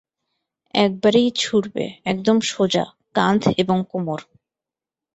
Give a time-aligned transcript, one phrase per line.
[0.73, 2.85] একবারেই ছুঁড়বে, একদম সোজা,
[3.15, 4.19] কাধ এবং কোমর।